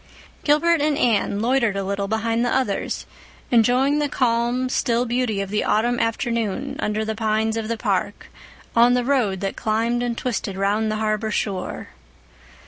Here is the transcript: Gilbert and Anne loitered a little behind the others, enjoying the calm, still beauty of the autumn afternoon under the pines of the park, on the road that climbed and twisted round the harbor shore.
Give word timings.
Gilbert 0.43 0.81
and 0.81 0.97
Anne 0.97 1.41
loitered 1.43 1.77
a 1.77 1.83
little 1.83 2.07
behind 2.07 2.43
the 2.43 2.49
others, 2.49 3.05
enjoying 3.51 3.99
the 3.99 4.09
calm, 4.09 4.67
still 4.67 5.05
beauty 5.05 5.41
of 5.41 5.51
the 5.51 5.63
autumn 5.63 5.99
afternoon 5.99 6.75
under 6.79 7.05
the 7.05 7.13
pines 7.13 7.55
of 7.55 7.67
the 7.67 7.77
park, 7.77 8.25
on 8.75 8.95
the 8.95 9.05
road 9.05 9.41
that 9.41 9.55
climbed 9.55 10.01
and 10.01 10.17
twisted 10.17 10.57
round 10.57 10.91
the 10.91 10.95
harbor 10.95 11.29
shore. 11.29 11.89